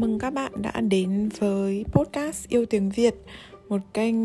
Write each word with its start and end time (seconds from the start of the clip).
mừng 0.00 0.18
các 0.18 0.30
bạn 0.30 0.52
đã 0.62 0.80
đến 0.80 1.28
với 1.38 1.84
podcast 1.92 2.48
Yêu 2.48 2.66
Tiếng 2.66 2.90
Việt 2.90 3.14
Một 3.68 3.80
kênh 3.94 4.16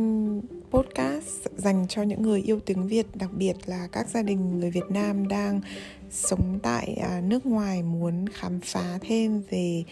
podcast 0.71 1.47
dành 1.55 1.85
cho 1.89 2.01
những 2.01 2.21
người 2.21 2.41
yêu 2.41 2.59
tiếng 2.59 2.87
Việt 2.87 3.05
Đặc 3.13 3.29
biệt 3.33 3.53
là 3.65 3.87
các 3.91 4.09
gia 4.09 4.21
đình 4.21 4.59
người 4.59 4.71
Việt 4.71 4.89
Nam 4.89 5.27
đang 5.27 5.61
sống 6.09 6.59
tại 6.63 6.97
à, 7.03 7.21
nước 7.23 7.45
ngoài 7.45 7.83
Muốn 7.83 8.25
khám 8.29 8.59
phá 8.59 8.97
thêm 9.01 9.41
về 9.49 9.83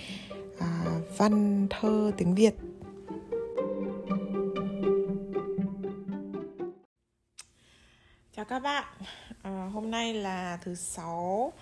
à, 0.60 0.86
văn 1.18 1.68
thơ 1.70 2.12
tiếng 2.18 2.36
Việt. 2.36 2.54
Chào 8.36 8.46
các 8.46 8.60
bạn, 8.60 8.84
à, 9.42 9.70
hôm 9.74 9.92
nay 9.92 10.14
là 10.14 10.60
thứ 10.64 10.76
sáu 10.76 11.54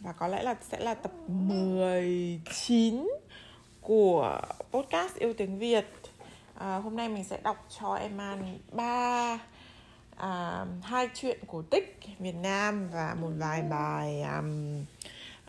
và 0.00 0.12
có 0.12 0.28
lẽ 0.28 0.42
là 0.42 0.54
sẽ 0.70 0.80
là 0.80 0.94
tập 0.94 1.12
19 1.28 3.06
của 3.88 4.40
podcast 4.70 5.14
yêu 5.14 5.32
tiếng 5.32 5.58
Việt. 5.58 5.86
À, 6.54 6.76
hôm 6.76 6.96
nay 6.96 7.08
mình 7.08 7.24
sẽ 7.24 7.40
đọc 7.42 7.66
cho 7.80 7.94
em 7.94 8.18
An 8.18 8.58
ba 8.72 9.38
à, 10.16 10.64
hai 10.82 11.08
chuyện 11.14 11.40
cổ 11.46 11.62
tích 11.62 12.00
Việt 12.18 12.34
Nam 12.34 12.88
và 12.92 13.16
một 13.20 13.30
vài 13.38 13.62
bài 13.62 14.22
um, 14.22 14.84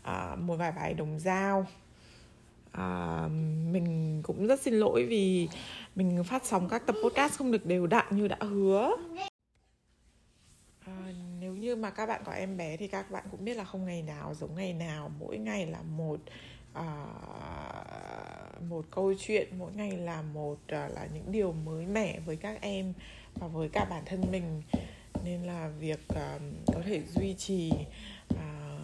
à, 0.03 0.35
một 0.35 0.55
vài 0.55 0.71
bài 0.71 0.94
đồng 0.94 1.20
dao. 1.20 1.66
À, 2.71 3.27
mình 3.71 4.21
cũng 4.23 4.47
rất 4.47 4.61
xin 4.61 4.73
lỗi 4.73 5.05
vì 5.09 5.49
mình 5.95 6.23
phát 6.23 6.45
sóng 6.45 6.69
các 6.69 6.85
tập 6.85 6.95
podcast 7.03 7.38
không 7.38 7.52
được 7.52 7.66
đều 7.66 7.88
đặn 7.88 8.05
như 8.11 8.27
đã 8.27 8.38
hứa 8.39 8.91
à, 10.85 10.94
nếu 11.39 11.53
như 11.55 11.75
mà 11.75 11.89
các 11.89 12.05
bạn 12.05 12.21
có 12.25 12.31
em 12.31 12.58
bé 12.58 12.77
thì 12.77 12.88
các 12.88 13.11
bạn 13.11 13.23
cũng 13.31 13.45
biết 13.45 13.58
là 13.58 13.63
không 13.63 13.85
ngày 13.85 14.02
nào 14.02 14.33
giống 14.33 14.55
ngày 14.55 14.73
nào 14.73 15.11
mỗi 15.19 15.38
ngày 15.38 15.66
là 15.66 15.81
một 15.81 16.19
uh, 16.80 18.08
một 18.69 18.85
câu 18.91 19.13
chuyện 19.19 19.47
mỗi 19.57 19.71
ngày 19.75 19.91
là 19.91 20.21
một 20.21 20.57
uh, 20.63 20.69
là 20.69 21.07
những 21.13 21.31
điều 21.31 21.52
mới 21.52 21.85
mẻ 21.85 22.19
với 22.19 22.35
các 22.35 22.61
em 22.61 22.93
và 23.35 23.47
với 23.47 23.69
cả 23.69 23.85
bản 23.85 24.03
thân 24.05 24.21
mình. 24.31 24.61
Nên 25.25 25.43
là 25.43 25.69
việc 25.79 25.99
uh, 26.13 26.41
có 26.67 26.81
thể 26.85 27.02
duy 27.15 27.33
trì 27.33 27.71
à, 28.37 28.80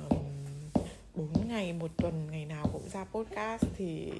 bốn 1.16 1.30
uh, 1.30 1.46
ngày 1.48 1.74
một 1.74 1.92
tuần 1.98 2.28
ngày 2.32 2.46
nào 2.46 2.70
cũng 2.74 2.90
ra 2.94 3.04
podcast 3.04 3.64
thì 3.78 4.12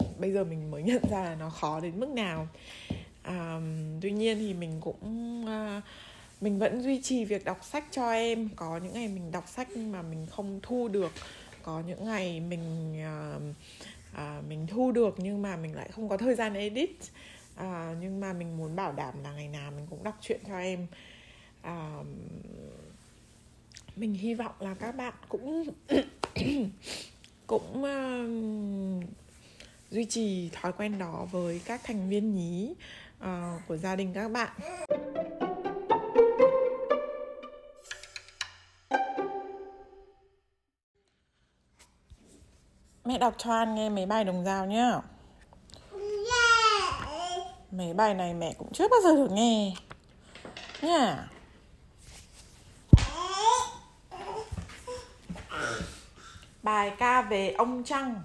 uh, 0.00 0.18
bây 0.18 0.32
giờ 0.32 0.44
mình 0.44 0.70
mới 0.70 0.82
nhận 0.88 1.02
ra 1.10 1.24
là 1.24 1.34
nó 1.34 1.50
khó 1.50 1.80
đến 1.80 2.00
mức 2.00 2.08
nào. 2.08 2.48
Uh, 3.28 3.62
tuy 4.00 4.10
nhiên 4.10 4.38
thì 4.38 4.54
mình 4.54 4.80
cũng 4.80 5.44
uh, 5.44 5.82
mình 6.40 6.58
vẫn 6.58 6.82
duy 6.82 7.02
trì 7.02 7.24
việc 7.24 7.44
đọc 7.44 7.64
sách 7.64 7.84
cho 7.90 8.10
em. 8.10 8.48
Có 8.56 8.76
những 8.76 8.92
ngày 8.92 9.08
mình 9.08 9.32
đọc 9.32 9.44
sách 9.48 9.68
nhưng 9.74 9.92
mà 9.92 10.02
mình 10.02 10.26
không 10.30 10.60
thu 10.62 10.88
được. 10.88 11.12
Có 11.62 11.82
những 11.86 12.04
ngày 12.04 12.40
mình 12.40 12.96
uh, 13.36 13.42
à, 14.12 14.42
mình 14.48 14.66
thu 14.66 14.92
được 14.92 15.14
nhưng 15.18 15.42
mà 15.42 15.56
mình 15.56 15.74
lại 15.74 15.88
không 15.92 16.08
có 16.08 16.16
thời 16.16 16.34
gian 16.34 16.54
edit. 16.54 16.90
À, 17.56 17.94
nhưng 18.00 18.20
mà 18.20 18.32
mình 18.32 18.56
muốn 18.56 18.76
bảo 18.76 18.92
đảm 18.92 19.14
là 19.22 19.32
ngày 19.32 19.48
nào 19.48 19.70
mình 19.70 19.86
cũng 19.90 20.04
đọc 20.04 20.18
truyện 20.20 20.40
cho 20.46 20.58
em. 20.58 20.86
À, 21.62 21.98
mình 23.96 24.14
hy 24.14 24.34
vọng 24.34 24.54
là 24.60 24.74
các 24.74 24.92
bạn 24.96 25.14
cũng 25.28 25.64
cũng 27.46 27.84
uh, 27.84 29.04
duy 29.90 30.04
trì 30.04 30.50
thói 30.52 30.72
quen 30.72 30.98
đó 30.98 31.26
với 31.30 31.60
các 31.64 31.80
thành 31.84 32.08
viên 32.08 32.34
nhí 32.34 32.74
uh, 33.24 33.26
của 33.68 33.76
gia 33.76 33.96
đình 33.96 34.12
các 34.14 34.28
bạn. 34.28 34.50
Mẹ 43.08 43.18
đọc 43.18 43.34
cho 43.38 43.52
An 43.52 43.74
nghe 43.74 43.88
mấy 43.88 44.06
bài 44.06 44.24
đồng 44.24 44.44
dao 44.44 44.66
nhá. 44.66 45.00
Mấy 47.70 47.94
bài 47.94 48.14
này 48.14 48.34
mẹ 48.34 48.54
cũng 48.58 48.72
chưa 48.72 48.88
bao 48.88 49.00
giờ 49.04 49.16
được 49.16 49.30
nghe. 49.32 49.74
Nha 50.82 51.28
Bài 56.62 56.92
ca 56.98 57.22
về 57.22 57.54
ông 57.58 57.84
Trăng. 57.84 58.22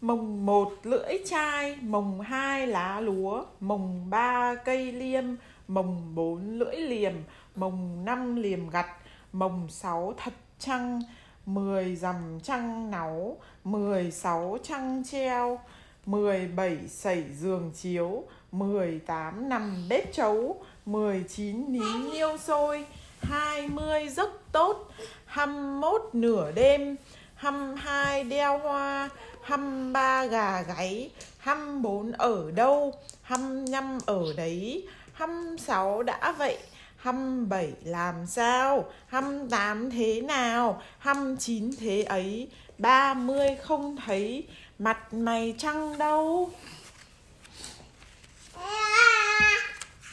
Mồng 0.00 0.46
một 0.46 0.72
lưỡi 0.82 1.18
chai 1.26 1.76
Mồng 1.76 2.20
hai 2.20 2.66
lá 2.66 3.00
lúa, 3.00 3.44
Mồng 3.60 4.10
ba 4.10 4.54
cây 4.54 4.92
liêm, 4.92 5.24
Mồng 5.68 6.14
bốn 6.14 6.58
lưỡi 6.58 6.76
liềm, 6.76 7.12
Mồng 7.54 8.04
năm 8.04 8.36
liềm 8.36 8.70
gặt, 8.70 8.86
Mồng 9.32 9.66
sáu 9.70 10.14
thật 10.16 10.32
trăng 10.58 11.02
mười 11.48 11.96
dầm 11.96 12.40
trăng 12.42 12.90
náu 12.90 13.36
mười 13.64 14.10
sáu 14.10 14.58
trăng 14.62 15.02
treo 15.10 15.60
mười 16.06 16.48
bảy 16.48 16.78
sẩy 16.88 17.24
giường 17.38 17.72
chiếu 17.74 18.24
mười 18.52 18.98
tám 18.98 19.48
nằm 19.48 19.84
bếp 19.88 20.12
trấu, 20.12 20.64
mười 20.86 21.24
chín 21.28 21.72
nín 21.72 22.10
niêu 22.12 22.36
sôi 22.38 22.86
hai 23.22 23.68
mươi 23.68 24.08
giấc 24.08 24.30
tốt 24.52 24.90
hăm 25.26 25.80
mốt 25.80 26.02
nửa 26.12 26.52
đêm 26.52 26.96
hăm 27.34 27.74
hai 27.74 28.24
đeo 28.24 28.58
hoa 28.58 29.08
hăm 29.42 29.92
ba 29.92 30.24
gà 30.26 30.62
gáy 30.62 31.10
hăm 31.38 31.82
bốn 31.82 32.12
ở 32.12 32.50
đâu 32.50 32.92
hăm 33.22 33.70
năm 33.70 33.98
ở 34.06 34.22
đấy 34.36 34.88
hăm 35.12 35.56
sáu 35.58 36.02
đã 36.02 36.34
vậy 36.38 36.58
hăm 36.98 37.48
bảy 37.48 37.72
làm 37.84 38.26
sao? 38.26 38.84
Hăm 39.06 39.48
tám 39.50 39.90
thế 39.90 40.20
nào? 40.20 40.82
Hăm 40.98 41.36
chín 41.36 41.70
thế 41.80 42.02
ấy? 42.02 42.48
Ba 42.78 43.14
mươi 43.14 43.56
không 43.62 43.96
thấy 44.06 44.46
mặt 44.78 45.14
mày 45.14 45.54
trăng 45.58 45.98
đâu. 45.98 46.50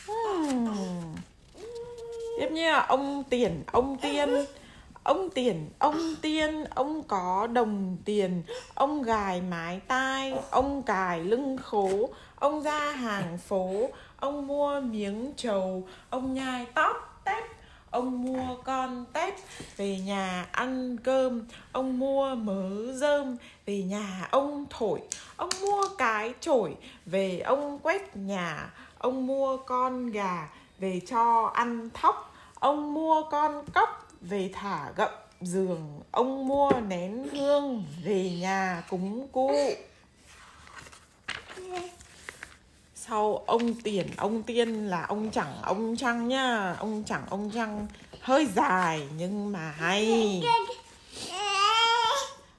Hmm. 0.07 1.15
tiếp 2.39 2.47
như 2.51 2.71
là 2.71 2.85
ông 2.85 3.23
tiền, 3.29 3.63
ông 3.71 3.97
tiên. 4.01 4.29
Ông 5.03 5.29
tiền, 5.29 5.69
ông 5.79 6.15
tiên, 6.21 6.63
ông 6.75 7.03
có 7.03 7.47
đồng 7.53 7.97
tiền. 8.05 8.43
Ông 8.73 9.03
gài 9.03 9.41
mái 9.41 9.79
tai, 9.87 10.33
ông 10.51 10.83
cài 10.83 11.19
lưng 11.19 11.57
khố 11.63 12.09
ông 12.45 12.63
ra 12.63 12.91
hàng 12.91 13.37
phố, 13.37 13.89
ông 14.19 14.47
mua 14.47 14.79
miếng 14.79 15.33
trầu, 15.37 15.87
ông 16.09 16.33
nhai 16.33 16.65
tóp 16.73 17.21
tép, 17.23 17.43
ông 17.89 18.23
mua 18.23 18.55
con 18.63 19.05
tép 19.13 19.35
về 19.77 19.99
nhà 19.99 20.47
ăn 20.51 20.97
cơm, 20.97 21.47
ông 21.71 21.99
mua 21.99 22.35
mớ 22.35 22.93
rơm 22.93 23.37
về 23.65 23.83
nhà 23.83 24.27
ông 24.31 24.65
thổi, 24.69 24.99
ông 25.35 25.49
mua 25.61 25.83
cái 25.97 26.33
chổi 26.39 26.75
về 27.05 27.39
ông 27.39 27.79
quét 27.79 28.17
nhà, 28.17 28.73
ông 28.97 29.27
mua 29.27 29.57
con 29.57 30.11
gà 30.11 30.49
về 30.79 31.01
cho 31.07 31.51
ăn 31.53 31.89
thóc, 31.93 32.35
ông 32.59 32.93
mua 32.93 33.23
con 33.31 33.65
cóc 33.73 34.07
về 34.21 34.49
thả 34.53 34.91
gậm 34.95 35.11
giường, 35.41 36.01
ông 36.11 36.47
mua 36.47 36.71
nén 36.87 37.27
hương 37.31 37.83
về 38.03 38.37
nhà 38.41 38.83
cúng 38.89 39.27
cụ. 39.31 39.51
Sau 43.07 43.43
ông 43.45 43.73
tiền, 43.73 44.07
ông 44.17 44.43
tiên 44.43 44.87
là 44.87 45.05
ông 45.07 45.31
chẳng 45.31 45.53
ông 45.61 45.95
trăng 45.97 46.27
nhá. 46.27 46.75
Ông 46.79 47.03
chẳng 47.07 47.23
ông 47.29 47.51
trăng 47.55 47.87
hơi 48.21 48.47
dài 48.55 49.07
nhưng 49.17 49.51
mà 49.51 49.73
hay. 49.77 50.43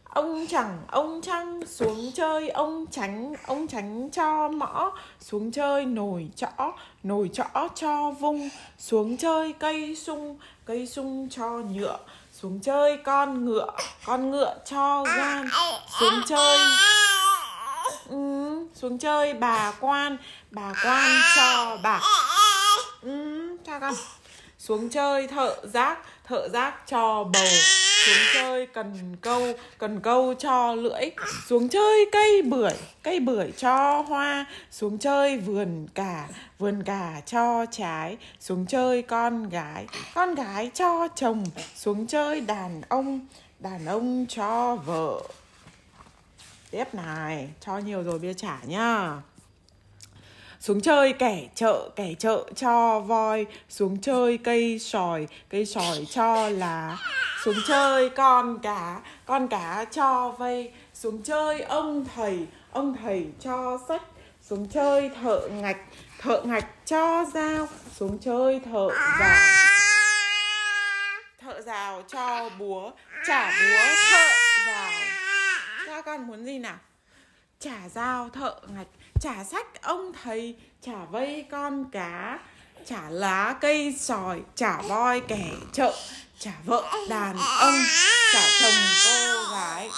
Ông 0.05 0.47
chẳng 0.47 0.79
ông 0.89 1.21
trăng 1.23 1.67
xuống 1.67 2.13
chơi, 2.15 2.49
ông 2.49 2.87
tránh 2.91 3.35
ông 3.47 3.67
tránh 3.67 4.11
cho 4.11 4.49
mõ, 4.49 4.93
xuống 5.21 5.53
chơi 5.53 5.85
nồi 5.85 6.29
chõ 6.37 6.73
nồi 7.03 7.31
chõ 7.33 7.69
cho 7.75 8.11
vung, 8.11 8.49
xuống 8.79 9.17
chơi 9.17 9.53
cây 9.53 9.97
sung 9.97 10.39
cây 10.65 10.87
sung 10.87 11.29
cho 11.31 11.49
nhựa, 11.49 11.99
xuống 12.33 12.61
chơi 12.61 12.97
con 13.05 13.45
ngựa 13.45 13.71
con 14.05 14.31
ngựa 14.31 14.55
cho 14.71 15.05
gan, 15.17 15.49
xuống 16.01 16.21
chơi 16.27 16.59
xuống 18.77 18.99
chơi 18.99 19.35
bà 19.35 19.73
quan 19.81 20.17
bà 20.51 20.73
quan 20.85 21.21
cho 21.37 21.79
bà. 21.83 22.01
Ừ, 23.03 23.57
chào 23.67 23.81
con. 23.81 23.95
Xuống 24.59 24.89
chơi 24.89 25.27
thợ 25.27 25.57
rác 25.73 25.99
thợ 26.25 26.49
rác 26.49 26.87
cho 26.87 27.25
bầu. 27.25 27.47
Xuống 28.07 28.25
chơi 28.35 28.67
cần 28.67 29.17
câu 29.21 29.53
cần 29.79 30.01
câu 30.01 30.35
cho 30.39 30.75
lưỡi. 30.75 31.11
Xuống 31.47 31.69
chơi 31.69 32.07
cây 32.13 32.43
bưởi 32.43 32.75
cây 33.03 33.21
bưởi 33.21 33.53
cho 33.57 34.05
hoa. 34.09 34.47
Xuống 34.71 34.99
chơi 34.99 35.37
vườn 35.37 35.89
cà 35.95 36.29
vườn 36.59 36.83
cà 36.83 37.21
cho 37.27 37.67
trái. 37.71 38.17
Xuống 38.41 38.67
chơi 38.67 39.03
con 39.03 39.49
gái 39.49 39.87
con 40.15 40.35
gái 40.35 40.71
cho 40.75 41.09
chồng. 41.17 41.45
Xuống 41.77 42.07
chơi 42.07 42.41
đàn 42.41 42.83
ông 42.89 43.27
đàn 43.59 43.87
ông 43.87 44.27
cho 44.29 44.77
vợ 44.77 45.21
tiếp 46.77 46.95
này, 46.95 47.49
cho 47.61 47.79
nhiều 47.79 48.03
rồi 48.03 48.19
bia 48.19 48.35
trả 48.35 48.59
nhá. 48.67 49.13
Xuống 50.61 50.81
chơi 50.81 51.13
kẻ 51.13 51.49
chợ 51.55 51.91
kẻ 51.97 52.15
chợ 52.19 52.45
cho 52.57 53.01
voi. 53.01 53.47
Xuống 53.69 54.01
chơi 54.01 54.39
cây 54.39 54.79
sòi 54.79 55.29
cây 55.49 55.67
sòi 55.67 56.07
cho 56.11 56.49
lá. 56.49 56.99
Xuống 57.45 57.55
chơi 57.69 58.11
con 58.11 58.59
cá 58.59 59.01
con 59.27 59.49
cá 59.49 59.85
cho 59.91 60.35
vây. 60.39 60.73
Xuống 60.95 61.23
chơi 61.23 61.61
ông 61.61 62.05
thầy 62.15 62.47
ông 62.73 62.97
thầy 63.03 63.27
cho 63.41 63.79
sách. 63.89 64.03
Xuống 64.43 64.69
chơi 64.69 65.11
thợ 65.23 65.49
ngạch 65.49 65.81
thợ 66.21 66.43
ngạch 66.45 66.67
cho 66.87 67.25
dao. 67.35 67.69
Xuống 67.97 68.19
chơi 68.19 68.61
thợ 68.61 68.89
rào 69.21 69.37
thợ 71.41 71.63
rào 71.63 72.03
cho 72.09 72.51
búa 72.59 72.91
trả 73.27 73.51
búa, 73.51 73.95
thợ 74.11 74.29
rào 74.67 74.96
con 76.07 76.27
muốn 76.27 76.45
gì 76.45 76.59
nào? 76.59 76.79
Trả 77.61 77.89
dao 77.95 78.29
thợ 78.29 78.55
ngạch 78.69 78.87
trả 79.21 79.45
sách 79.45 79.83
ông 79.83 80.13
thầy 80.23 80.57
trả 80.83 81.05
vây 81.11 81.45
con 81.51 81.91
cá 81.93 82.39
trả 82.85 83.11
lá 83.11 83.55
cây 83.61 83.97
sòi 83.99 84.41
trả 84.55 84.83
voi 84.83 85.21
kẻ 85.29 85.45
chợ 85.73 85.95
trả 86.39 86.53
vợ 86.65 86.85
đàn 87.09 87.37
ông 87.61 87.75
trả 88.33 88.49
chồng 88.63 88.73
cô 89.05 89.53
gái 89.53 89.91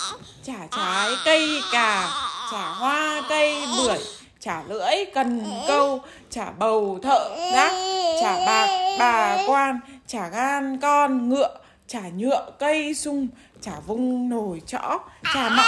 trả 0.42 0.66
trái 0.76 1.10
cây 1.24 1.60
cà 1.72 2.10
trả 2.50 2.68
hoa 2.68 3.22
cây 3.28 3.64
bưởi 3.76 3.98
trả 4.40 4.62
lưỡi 4.62 5.04
cần 5.14 5.46
câu 5.68 6.04
trả 6.30 6.50
bầu 6.50 6.98
thợ 7.02 7.50
gác 7.52 7.72
trả 8.20 8.46
bạc 8.46 8.96
bà 8.98 9.38
quan 9.46 9.80
trả 10.06 10.28
gan 10.28 10.80
con 10.80 11.28
ngựa 11.28 11.58
chả 11.88 12.08
nhựa, 12.08 12.50
cây, 12.58 12.94
sung, 12.94 13.28
chả 13.60 13.80
vung 13.86 14.28
nồi, 14.28 14.62
chõ, 14.66 14.98
chả 15.34 15.48
mõ. 15.48 15.62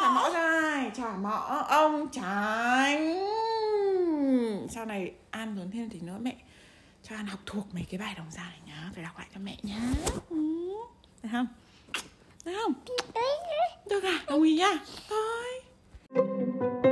Chả 0.00 0.10
mõ 0.10 0.30
dài 0.30 0.90
ai 0.96 1.16
mõ, 1.22 1.66
ông 1.68 2.08
tránh 2.12 3.28
sau 4.70 4.84
này 4.84 5.12
an 5.30 5.58
lớn 5.58 5.70
thêm 5.72 5.90
thì 5.90 6.00
nữa, 6.00 6.18
mẹ 6.20 6.36
cho 7.02 7.16
an 7.16 7.26
học 7.26 7.40
thuộc 7.46 7.66
mấy 7.74 7.86
cái 7.90 8.00
bài 8.00 8.14
đồng 8.18 8.30
ra 8.30 8.42
này 8.42 8.58
nhá. 8.66 8.90
Phải 8.94 9.04
đọc 9.04 9.18
lại 9.18 9.26
cho 9.34 9.40
mẹ 9.40 9.56
nhá. 9.62 9.80
Ừ. 10.30 10.36
được 11.22 11.28
không? 11.32 11.46
Được 12.44 12.52
không? 12.62 12.72
Được 13.90 14.04
à? 14.04 14.24
Đồng 14.26 14.42
ý 14.42 14.56
nhá. 14.56 14.78
Thôi. 15.08 16.87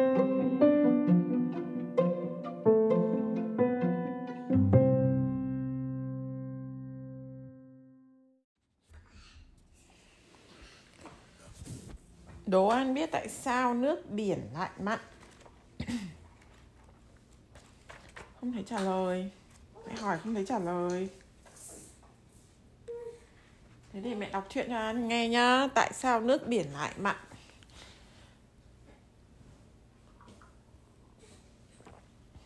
Đố 12.56 12.69
An 12.69 12.94
biết 12.94 13.11
tại 13.12 13.29
sao 13.29 13.75
nước 13.75 14.11
biển 14.11 14.49
lại 14.55 14.70
mặn? 14.81 14.99
Không 18.41 18.53
thấy 18.53 18.64
trả 18.67 18.81
lời. 18.81 19.31
Mẹ 19.87 19.94
hỏi 19.97 20.19
không 20.19 20.35
thấy 20.35 20.47
trả 20.47 20.58
lời. 20.58 21.08
Thế 23.93 24.00
thì 24.05 24.14
mẹ 24.14 24.31
đọc 24.31 24.47
chuyện 24.49 24.67
cho 24.69 24.76
An 24.76 25.08
nghe 25.08 25.29
nhá. 25.29 25.69
Tại 25.75 25.93
sao 25.94 26.20
nước 26.20 26.47
biển 26.47 26.67
lại 26.73 26.93
mặn? 26.99 27.17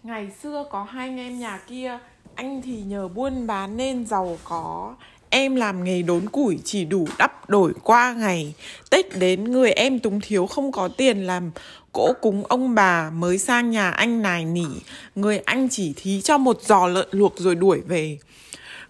Ngày 0.02 0.30
xưa 0.30 0.64
có 0.70 0.84
hai 0.84 1.08
anh 1.08 1.18
em 1.18 1.38
nhà 1.38 1.60
kia. 1.66 1.98
Anh 2.34 2.62
thì 2.62 2.82
nhờ 2.82 3.08
buôn 3.08 3.46
bán 3.46 3.76
nên 3.76 4.06
giàu 4.06 4.38
có. 4.44 4.96
Em 5.30 5.54
làm 5.54 5.84
nghề 5.84 6.02
đốn 6.02 6.28
củi 6.28 6.58
chỉ 6.64 6.84
đủ 6.84 7.08
đắp 7.18 7.50
đổi 7.50 7.72
qua 7.82 8.12
ngày. 8.12 8.54
Tết 8.90 9.18
đến 9.18 9.44
người 9.44 9.72
em 9.72 9.98
túng 9.98 10.20
thiếu 10.20 10.46
không 10.46 10.72
có 10.72 10.88
tiền 10.88 11.26
làm 11.26 11.50
cỗ 11.92 12.12
cúng 12.20 12.44
ông 12.48 12.74
bà 12.74 13.10
mới 13.10 13.38
sang 13.38 13.70
nhà 13.70 13.90
anh 13.90 14.22
nài 14.22 14.44
nỉ. 14.44 14.66
Người 15.14 15.38
anh 15.38 15.68
chỉ 15.68 15.92
thí 15.96 16.20
cho 16.20 16.38
một 16.38 16.62
giò 16.62 16.86
lợn 16.86 17.08
luộc 17.10 17.38
rồi 17.38 17.54
đuổi 17.54 17.80
về. 17.88 18.18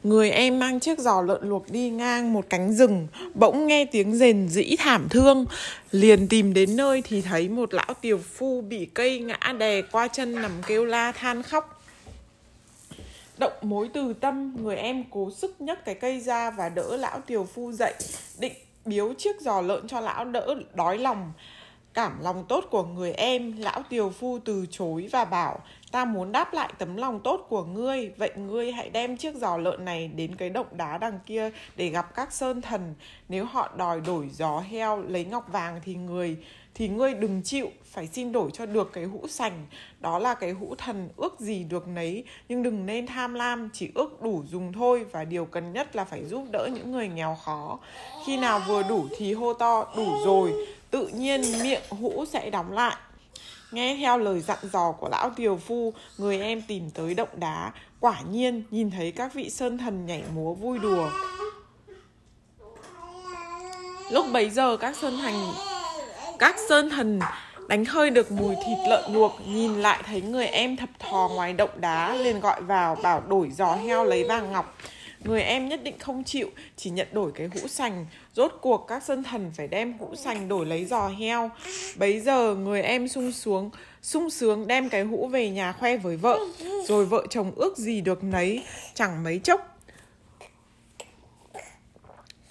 Người 0.02 0.31
em 0.31 0.58
mang 0.58 0.81
chiếc 0.81 0.98
giò 0.98 1.22
lợn 1.22 1.48
luộc 1.48 1.70
đi 1.70 1.90
ngang 1.90 2.32
một 2.32 2.46
cánh 2.50 2.72
rừng, 2.72 3.06
Bỗng 3.34 3.66
nghe 3.66 3.84
tiếng 3.84 4.16
rền 4.16 4.48
rĩ 4.48 4.76
thảm 4.78 5.08
thương. 5.10 5.44
Liền 5.90 6.28
tìm 6.28 6.54
đến 6.54 6.76
nơi 6.76 7.02
thì 7.02 7.22
thấy 7.22 7.48
một 7.48 7.75
lão 7.75 7.94
tiều 8.00 8.19
phu 8.19 8.60
bị 8.60 8.87
cây 8.94 9.19
ngã 9.19 9.52
đè 9.58 9.82
qua 9.82 10.08
chân 10.08 10.34
nằm 10.34 10.52
kêu 10.66 10.84
la 10.84 11.12
than 11.12 11.42
khóc. 11.42 11.79
Động 13.40 13.52
mối 13.62 13.90
từ 13.92 14.12
tâm, 14.12 14.56
người 14.62 14.76
em 14.76 15.04
cố 15.10 15.31
sức 15.31 15.60
nhấc 15.60 15.84
cái 15.84 15.94
cây 15.94 16.20
ra 16.20 16.50
và 16.50 16.69
đỡ 16.69 16.96
lão 16.96 17.20
tiều 17.20 17.44
phu 17.44 17.72
dậy, 17.72 17.94
định 18.38 18.52
biếu 18.84 19.14
chiếc 19.19 19.40
giò 19.40 19.60
lợn 19.60 19.88
cho 19.88 20.00
lão 20.00 20.25
đỡ 20.25 20.54
đói 20.75 20.98
lòng. 20.98 21.32
Cảm 21.94 22.22
lòng 22.22 22.44
tốt 22.48 22.64
của 22.70 22.84
người 22.84 23.12
em, 23.12 23.56
lão 23.58 23.82
tiều 23.88 24.10
phu 24.10 24.38
từ 24.38 24.66
chối 24.70 25.08
và 25.12 25.25
bảo, 25.25 25.60
ta 25.92 26.04
muốn 26.04 26.32
đáp 26.32 26.54
lại 26.54 26.72
tấm 26.78 26.96
lòng 26.96 27.20
tốt 27.20 27.46
của 27.48 27.64
ngươi, 27.64 28.12
vậy 28.16 28.31
ngươi 28.37 28.72
hãy 28.72 28.90
đem 28.90 29.16
chiếc 29.16 29.34
giò 29.34 29.56
lợn 29.56 29.84
này 29.84 30.08
đến 30.08 30.34
cái 30.34 30.50
động 30.50 30.66
đá 30.72 30.98
đằng 30.98 31.19
kia 31.26 31.50
để 31.76 31.88
gặp 31.88 32.14
các 32.14 32.32
sơn 32.32 32.60
thần. 32.60 32.94
Nếu 33.28 33.44
họ 33.44 33.70
đòi 33.76 34.00
đổi 34.00 34.28
giò 34.32 34.60
heo 34.60 35.02
lấy 35.02 35.25
ngọc 35.25 35.46
vàng 35.52 35.81
thì 35.84 35.94
người 35.94 36.37
thì 36.80 36.88
ngươi 36.88 37.14
đừng 37.14 37.42
chịu 37.42 37.70
phải 37.84 38.06
xin 38.06 38.32
đổi 38.32 38.50
cho 38.50 38.66
được 38.66 38.92
cái 38.92 39.04
hũ 39.04 39.26
sành. 39.28 39.66
Đó 39.98 40.18
là 40.18 40.34
cái 40.34 40.50
hũ 40.50 40.74
thần 40.78 41.08
ước 41.16 41.40
gì 41.40 41.64
được 41.64 41.88
nấy 41.88 42.24
nhưng 42.48 42.62
đừng 42.62 42.86
nên 42.86 43.06
tham 43.06 43.34
lam 43.34 43.68
chỉ 43.72 43.90
ước 43.94 44.22
đủ 44.22 44.44
dùng 44.50 44.72
thôi. 44.72 45.06
Và 45.12 45.24
điều 45.24 45.44
cần 45.44 45.72
nhất 45.72 45.96
là 45.96 46.04
phải 46.04 46.24
giúp 46.24 46.44
đỡ 46.52 46.68
những 46.74 46.92
người 46.92 47.08
nghèo 47.08 47.38
khó. 47.44 47.78
Khi 48.26 48.36
nào 48.36 48.62
vừa 48.68 48.82
đủ 48.82 49.06
thì 49.16 49.34
hô 49.34 49.54
to 49.54 49.86
đủ 49.96 50.16
rồi 50.24 50.66
tự 50.90 51.08
nhiên 51.08 51.40
miệng 51.62 51.82
hũ 51.90 52.24
sẽ 52.32 52.50
đóng 52.50 52.72
lại. 52.72 52.96
Nghe 53.72 53.96
theo 53.96 54.18
lời 54.18 54.40
dặn 54.40 54.58
dò 54.72 54.92
của 54.92 55.08
lão 55.08 55.30
tiều 55.30 55.56
phu, 55.56 55.92
người 56.18 56.40
em 56.40 56.62
tìm 56.68 56.90
tới 56.90 57.14
động 57.14 57.28
đá, 57.36 57.72
quả 58.00 58.20
nhiên 58.30 58.62
nhìn 58.70 58.90
thấy 58.90 59.12
các 59.12 59.34
vị 59.34 59.50
sơn 59.50 59.78
thần 59.78 60.06
nhảy 60.06 60.22
múa 60.34 60.54
vui 60.54 60.78
đùa. 60.78 61.10
Lúc 64.10 64.26
bấy 64.32 64.50
giờ 64.50 64.76
các 64.76 64.96
sơn 64.96 65.18
thành 65.18 65.69
các 66.40 66.56
sơn 66.69 66.90
thần 66.90 67.20
đánh 67.69 67.84
hơi 67.84 68.10
được 68.10 68.32
mùi 68.32 68.54
thịt 68.54 68.78
lợn 68.88 69.12
luộc, 69.12 69.40
nhìn 69.48 69.72
lại 69.72 70.02
thấy 70.06 70.20
người 70.20 70.46
em 70.46 70.76
thập 70.76 70.88
thò 70.98 71.31
ngoài 71.34 71.52
động 71.52 71.70
đá, 71.76 72.14
liền 72.14 72.40
gọi 72.40 72.62
vào 72.62 72.94
bảo 72.94 73.22
đổi 73.28 73.50
giò 73.50 73.75
heo 73.75 74.04
lấy 74.04 74.25
vàng 74.25 74.52
ngọc. 74.52 74.78
Người 75.25 75.42
em 75.42 75.69
nhất 75.69 75.82
định 75.82 75.98
không 75.98 76.25
chịu, 76.25 76.50
chỉ 76.76 76.90
nhận 76.90 77.08
đổi 77.12 77.32
cái 77.34 77.48
hũ 77.54 77.69
sành. 77.69 78.06
Rốt 78.34 78.52
cuộc 78.60 78.87
các 78.88 79.02
sơn 79.02 79.22
thần 79.22 79.50
phải 79.56 79.69
đem 79.69 79.98
hũ 79.98 80.14
sành 80.16 80.48
đổi 80.48 80.66
lấy 80.66 80.84
giò 80.84 81.08
heo. 81.08 81.50
Bấy 81.96 82.20
giờ 82.20 82.54
người 82.54 82.82
em 82.82 83.08
sung 83.08 83.32
xuống, 83.32 83.70
sung 84.02 84.31
sướng 84.31 84.66
đem 84.66 84.88
cái 84.88 85.02
hũ 85.02 85.26
về 85.26 85.50
nhà 85.50 85.72
khoe 85.72 85.96
với 85.96 86.16
vợ. 86.16 86.38
Rồi 86.88 87.06
vợ 87.06 87.26
chồng 87.31 87.52
ước 87.56 87.78
gì 87.78 88.00
được 88.00 88.25
nấy, 88.25 88.64
chẳng 88.94 89.25
mấy 89.25 89.40
chốc 89.44 89.69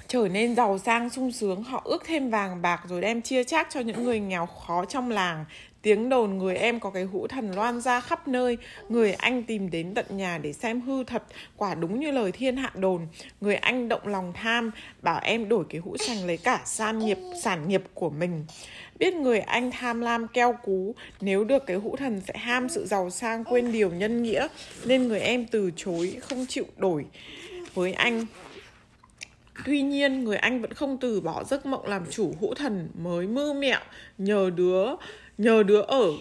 trở 0.09 0.27
nên 0.27 0.55
giàu 0.55 0.77
sang, 0.77 1.09
sung 1.09 1.31
sướng. 1.31 1.63
Họ 1.63 1.81
ước 1.85 2.03
thêm 2.05 2.29
vàng 2.29 2.61
bạc 2.61 2.81
rồi 2.89 3.01
đem 3.01 3.21
chia 3.21 3.43
chác 3.43 3.67
cho 3.69 3.79
những 3.79 4.03
người 4.03 4.19
nghèo 4.19 4.45
khó 4.45 4.85
trong 4.85 5.09
làng. 5.09 5.45
Tiếng 5.81 6.09
đồn 6.09 6.37
người 6.37 6.55
em 6.55 6.79
có 6.79 6.89
cái 6.89 7.03
hũ 7.03 7.27
thần 7.27 7.51
loan 7.55 7.81
ra 7.81 8.01
khắp 8.01 8.27
nơi. 8.27 8.57
Người 8.89 9.13
anh 9.13 9.43
tìm 9.43 9.69
đến 9.69 9.93
tận 9.93 10.05
nhà 10.09 10.37
để 10.37 10.53
xem 10.53 10.81
hư 10.81 11.03
thật. 11.03 11.23
Quả 11.57 11.75
đúng 11.75 11.99
như 11.99 12.11
lời 12.11 12.31
thiên 12.31 12.57
hạ 12.57 12.71
đồn. 12.75 13.07
Người 13.41 13.55
anh 13.55 13.89
động 13.89 14.07
lòng 14.07 14.33
tham, 14.33 14.71
bảo 15.01 15.19
em 15.23 15.49
đổi 15.49 15.65
cái 15.69 15.81
hũ 15.81 15.97
sành 15.97 16.25
lấy 16.27 16.37
cả 16.37 16.61
san 16.65 16.99
nghiệp, 16.99 17.17
sản 17.43 17.67
nghiệp 17.67 17.83
của 17.93 18.09
mình. 18.09 18.45
Biết 18.99 19.13
người 19.13 19.39
anh 19.39 19.71
tham 19.71 20.01
lam 20.01 20.27
keo 20.27 20.55
cú, 20.63 20.95
nếu 21.21 21.43
được 21.43 21.65
cái 21.65 21.77
hũ 21.77 21.95
thần 21.95 22.21
sẽ 22.27 22.33
ham 22.37 22.69
sự 22.69 22.85
giàu 22.85 23.09
sang 23.09 23.43
quên 23.43 23.71
điều 23.71 23.89
nhân 23.89 24.23
nghĩa, 24.23 24.47
nên 24.85 25.07
người 25.07 25.19
em 25.19 25.45
từ 25.45 25.71
chối, 25.75 26.17
không 26.21 26.45
chịu 26.49 26.65
đổi. 26.77 27.05
Với 27.73 27.93
anh 27.93 28.25
Tuy 29.65 29.81
nhiên, 29.81 30.23
người 30.23 30.37
anh 30.37 30.61
vẫn 30.61 30.73
không 30.73 30.97
từ 30.97 31.21
bỏ 31.21 31.43
giấc 31.43 31.65
mộng 31.65 31.85
làm 31.85 32.05
chủ 32.11 32.33
hũ 32.39 32.53
thần 32.53 32.89
mới 33.01 33.27
mưu 33.27 33.53
mẹo 33.53 33.79
nhờ 34.17 34.49
đứa 34.55 34.85
nhờ 35.37 35.63
đứa 35.63 35.81
ở 35.81 36.11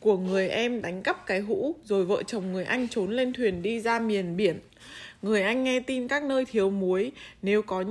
của 0.00 0.16
người 0.16 0.48
em 0.48 0.82
đánh 0.82 1.02
cắp 1.02 1.26
cái 1.26 1.40
hũ 1.40 1.74
rồi 1.84 2.04
vợ 2.04 2.22
chồng 2.22 2.52
người 2.52 2.64
anh 2.64 2.88
trốn 2.88 3.10
lên 3.10 3.32
thuyền 3.32 3.62
đi 3.62 3.80
ra 3.80 3.98
miền 3.98 4.36
biển. 4.36 4.60
Người 5.24 5.42
anh 5.42 5.64
nghe 5.64 5.80
tin 5.80 6.08
các 6.08 6.22
nơi 6.22 6.44
thiếu 6.44 6.70
muối, 6.70 7.12
nếu 7.42 7.62
có 7.62 7.84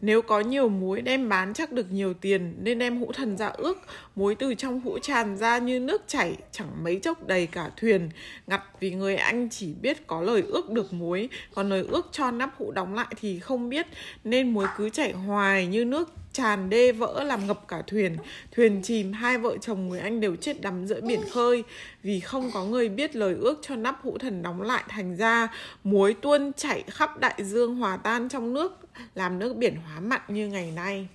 nếu 0.00 0.22
có 0.22 0.40
nhiều 0.40 0.68
muối 0.68 1.00
đem 1.00 1.28
bán 1.28 1.54
chắc 1.54 1.72
được 1.72 1.92
nhiều 1.92 2.14
tiền 2.14 2.54
nên 2.62 2.78
đem 2.78 2.98
hũ 2.98 3.12
thần 3.12 3.36
ra 3.36 3.46
ước. 3.46 3.78
Muối 4.16 4.34
từ 4.34 4.54
trong 4.54 4.80
hũ 4.80 4.98
tràn 4.98 5.36
ra 5.36 5.58
như 5.58 5.80
nước 5.80 6.02
chảy 6.06 6.36
chẳng 6.52 6.84
mấy 6.84 7.00
chốc 7.02 7.26
đầy 7.26 7.46
cả 7.46 7.70
thuyền. 7.76 8.10
Ngặt 8.46 8.62
vì 8.80 8.90
người 8.90 9.16
anh 9.16 9.48
chỉ 9.50 9.74
biết 9.82 10.06
có 10.06 10.20
lời 10.20 10.42
ước 10.46 10.70
được 10.70 10.92
muối. 10.92 11.28
Còn 11.54 11.68
lời 11.68 11.86
ước 11.90 12.08
cho 12.12 12.30
nắp 12.30 12.56
hũ 12.58 12.72
đóng 12.72 12.94
lại 12.94 13.14
thì 13.20 13.38
không 13.38 13.68
biết 13.68 13.86
nên 14.24 14.50
muối 14.50 14.66
cứ 14.76 14.90
chảy 14.90 15.12
hoài 15.12 15.66
như 15.66 15.84
nước 15.84 16.12
tràn 16.36 16.70
đê 16.70 16.92
vỡ 16.92 17.24
làm 17.24 17.46
ngập 17.46 17.68
cả 17.68 17.82
thuyền. 17.86 18.16
Thuyền 18.52 18.82
chìm, 18.82 19.12
hai 19.12 19.38
vợ 19.38 19.56
chồng 19.60 19.88
người 19.88 20.00
anh 20.00 20.20
đều 20.20 20.36
chết 20.36 20.60
đắm 20.60 20.86
giữa 20.86 21.00
biển 21.00 21.20
khơi. 21.30 21.64
Vì 22.02 22.20
không 22.20 22.50
có 22.54 22.64
người 22.64 22.88
biết 22.88 23.16
lời 23.16 23.34
ước 23.34 23.58
cho 23.62 23.76
nắp 23.76 24.02
hũ 24.02 24.18
thần 24.18 24.42
đóng 24.42 24.62
lại 24.62 24.84
thành 24.88 25.16
ra, 25.16 25.48
muối 25.84 26.14
tuôn 26.14 26.52
chảy 26.52 26.82
khắp 26.82 27.18
đại 27.18 27.44
dương 27.44 27.76
hòa 27.76 27.96
tan 27.96 28.28
trong 28.28 28.54
nước, 28.54 28.78
làm 29.14 29.38
nước 29.38 29.56
biển 29.56 29.76
hóa 29.76 30.00
mặn 30.00 30.20
như 30.28 30.48
ngày 30.48 30.72
nay. 30.76 31.08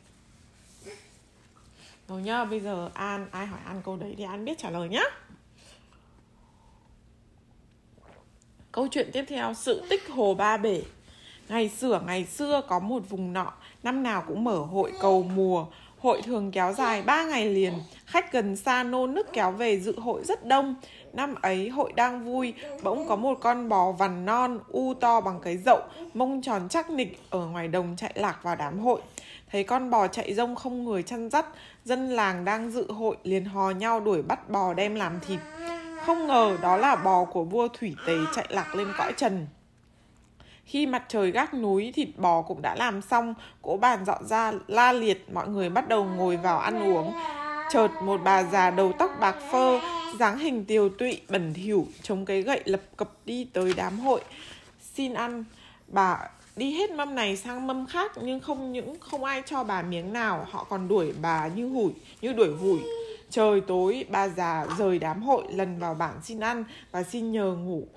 Rồi 2.07 2.21
nhá, 2.21 2.45
bây 2.45 2.59
giờ 2.59 2.89
an, 2.93 3.27
ai 3.31 3.45
hỏi 3.45 3.59
an 3.65 3.81
câu 3.85 3.97
đấy 3.97 4.15
thì 4.17 4.23
an 4.23 4.45
biết 4.45 4.57
trả 4.57 4.69
lời 4.69 4.89
nhá. 4.89 5.03
Câu 8.71 8.87
chuyện 8.91 9.09
tiếp 9.13 9.25
theo, 9.27 9.53
sự 9.53 9.83
tích 9.89 10.09
hồ 10.09 10.33
ba 10.33 10.57
bể. 10.57 10.81
Ngày 11.49 11.69
xưa 11.69 12.01
ngày 12.05 12.25
xưa 12.25 12.61
có 12.67 12.79
một 12.79 13.09
vùng 13.09 13.33
nọ 13.33 13.53
năm 13.83 14.03
nào 14.03 14.23
cũng 14.27 14.43
mở 14.43 14.57
hội 14.59 14.91
cầu 15.01 15.23
mùa 15.35 15.65
Hội 16.01 16.21
thường 16.21 16.51
kéo 16.51 16.73
dài 16.73 17.01
3 17.01 17.23
ngày 17.23 17.45
liền, 17.45 17.73
khách 18.05 18.31
gần 18.31 18.55
xa 18.55 18.83
nô 18.83 19.07
nức 19.07 19.33
kéo 19.33 19.51
về 19.51 19.79
dự 19.79 19.99
hội 19.99 20.23
rất 20.23 20.45
đông. 20.45 20.75
Năm 21.13 21.35
ấy 21.41 21.69
hội 21.69 21.93
đang 21.95 22.25
vui, 22.25 22.53
bỗng 22.83 23.07
có 23.07 23.15
một 23.15 23.37
con 23.41 23.69
bò 23.69 23.91
vằn 23.91 24.25
non, 24.25 24.59
u 24.67 24.93
to 24.93 25.21
bằng 25.21 25.39
cái 25.43 25.57
dậu, 25.57 25.79
mông 26.13 26.41
tròn 26.41 26.69
chắc 26.69 26.89
nịch 26.89 27.19
ở 27.29 27.45
ngoài 27.45 27.67
đồng 27.67 27.95
chạy 27.97 28.11
lạc 28.15 28.39
vào 28.43 28.55
đám 28.55 28.79
hội. 28.79 29.01
Thấy 29.51 29.63
con 29.63 29.89
bò 29.89 30.07
chạy 30.07 30.33
rông 30.33 30.55
không 30.55 30.85
người 30.85 31.03
chăn 31.03 31.29
dắt, 31.29 31.45
dân 31.85 32.09
làng 32.09 32.45
đang 32.45 32.71
dự 32.71 32.91
hội 32.91 33.17
liền 33.23 33.45
hò 33.45 33.69
nhau 33.69 33.99
đuổi 33.99 34.21
bắt 34.21 34.49
bò 34.49 34.73
đem 34.73 34.95
làm 34.95 35.19
thịt. 35.27 35.39
Không 36.05 36.27
ngờ 36.27 36.57
đó 36.61 36.77
là 36.77 36.95
bò 36.95 37.25
của 37.25 37.43
vua 37.43 37.67
Thủy 37.67 37.95
Tề 38.07 38.13
chạy 38.35 38.45
lạc 38.49 38.75
lên 38.75 38.87
cõi 38.97 39.13
trần. 39.17 39.47
Khi 40.65 40.85
mặt 40.85 41.03
trời 41.07 41.31
gác 41.31 41.53
núi, 41.53 41.91
thịt 41.95 42.09
bò 42.17 42.41
cũng 42.41 42.61
đã 42.61 42.75
làm 42.75 43.01
xong, 43.01 43.33
cỗ 43.61 43.77
bàn 43.77 44.05
dọn 44.05 44.27
ra 44.27 44.53
la 44.67 44.91
liệt, 44.93 45.25
mọi 45.33 45.47
người 45.47 45.69
bắt 45.69 45.87
đầu 45.87 46.05
ngồi 46.05 46.37
vào 46.37 46.59
ăn 46.59 46.93
uống. 46.93 47.13
Chợt 47.71 47.87
một 48.03 48.21
bà 48.23 48.43
già 48.43 48.71
đầu 48.71 48.91
tóc 48.99 49.11
bạc 49.19 49.35
phơ, 49.51 49.79
dáng 50.19 50.37
hình 50.37 50.65
tiều 50.65 50.89
tụy, 50.89 51.21
bẩn 51.29 51.53
thỉu, 51.53 51.87
chống 52.01 52.25
cái 52.25 52.41
gậy 52.41 52.61
lập 52.65 52.81
cập 52.97 53.09
đi 53.25 53.47
tới 53.53 53.73
đám 53.77 53.99
hội. 53.99 54.21
Xin 54.93 55.13
ăn, 55.13 55.43
bà 55.87 56.17
đi 56.55 56.73
hết 56.73 56.91
mâm 56.91 57.15
này 57.15 57.37
sang 57.37 57.67
mâm 57.67 57.85
khác 57.85 58.11
nhưng 58.21 58.39
không 58.39 58.71
những 58.71 58.99
không 58.99 59.23
ai 59.23 59.43
cho 59.45 59.63
bà 59.63 59.81
miếng 59.81 60.13
nào, 60.13 60.47
họ 60.51 60.63
còn 60.63 60.87
đuổi 60.87 61.13
bà 61.21 61.47
như 61.47 61.69
hủi, 61.69 61.91
như 62.21 62.33
đuổi 62.33 62.55
hủi. 62.55 62.79
Trời 63.29 63.61
tối, 63.61 64.05
bà 64.09 64.27
già 64.27 64.65
rời 64.77 64.99
đám 64.99 65.23
hội 65.23 65.43
lần 65.49 65.79
vào 65.79 65.93
bảng 65.93 66.19
xin 66.23 66.39
ăn 66.39 66.63
và 66.91 67.03
xin 67.03 67.31
nhờ 67.31 67.55
ngủ. 67.55 67.87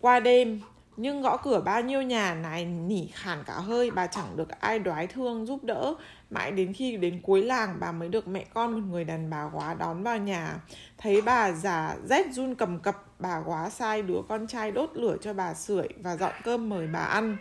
Qua 0.00 0.20
đêm, 0.20 0.60
nhưng 0.96 1.22
gõ 1.22 1.36
cửa 1.36 1.60
bao 1.64 1.82
nhiêu 1.82 2.02
nhà 2.02 2.34
này 2.34 2.64
nỉ 2.64 3.06
khản 3.14 3.44
cả 3.46 3.54
hơi, 3.54 3.90
bà 3.90 4.06
chẳng 4.06 4.36
được 4.36 4.48
ai 4.60 4.78
đoái 4.78 5.06
thương 5.06 5.46
giúp 5.46 5.64
đỡ. 5.64 5.94
Mãi 6.30 6.52
đến 6.52 6.72
khi 6.72 6.96
đến 6.96 7.20
cuối 7.22 7.42
làng, 7.42 7.76
bà 7.80 7.92
mới 7.92 8.08
được 8.08 8.28
mẹ 8.28 8.44
con 8.54 8.72
một 8.72 8.80
người 8.90 9.04
đàn 9.04 9.30
bà 9.30 9.50
quá 9.52 9.74
đón 9.74 10.02
vào 10.02 10.18
nhà. 10.18 10.54
Thấy 10.98 11.22
bà 11.22 11.52
già 11.52 11.96
rét 12.08 12.26
run 12.32 12.54
cầm 12.54 12.78
cập, 12.78 13.04
bà 13.18 13.42
quá 13.46 13.70
sai 13.70 14.02
đứa 14.02 14.20
con 14.28 14.46
trai 14.46 14.70
đốt 14.70 14.90
lửa 14.94 15.16
cho 15.20 15.32
bà 15.32 15.54
sưởi 15.54 15.88
và 16.02 16.16
dọn 16.16 16.32
cơm 16.44 16.68
mời 16.68 16.86
bà 16.86 17.00
ăn. 17.00 17.36